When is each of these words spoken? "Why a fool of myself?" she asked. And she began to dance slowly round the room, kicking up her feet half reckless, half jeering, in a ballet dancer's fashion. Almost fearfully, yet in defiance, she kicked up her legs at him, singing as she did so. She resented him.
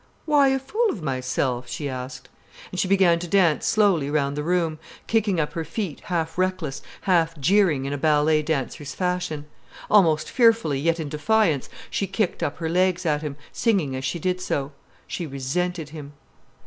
"Why 0.25 0.47
a 0.47 0.57
fool 0.57 0.89
of 0.89 1.03
myself?" 1.03 1.69
she 1.69 1.87
asked. 1.87 2.27
And 2.71 2.79
she 2.79 2.87
began 2.87 3.19
to 3.19 3.27
dance 3.27 3.67
slowly 3.67 4.09
round 4.09 4.35
the 4.35 4.41
room, 4.41 4.79
kicking 5.05 5.39
up 5.39 5.53
her 5.53 5.63
feet 5.63 5.99
half 6.05 6.39
reckless, 6.39 6.81
half 7.01 7.39
jeering, 7.39 7.85
in 7.85 7.93
a 7.93 7.99
ballet 7.99 8.41
dancer's 8.41 8.95
fashion. 8.95 9.45
Almost 9.91 10.27
fearfully, 10.27 10.79
yet 10.79 10.99
in 10.99 11.07
defiance, 11.09 11.69
she 11.91 12.07
kicked 12.07 12.41
up 12.41 12.57
her 12.57 12.67
legs 12.67 13.05
at 13.05 13.21
him, 13.21 13.35
singing 13.51 13.95
as 13.95 14.03
she 14.03 14.17
did 14.17 14.41
so. 14.41 14.71
She 15.05 15.27
resented 15.27 15.89
him. 15.89 16.13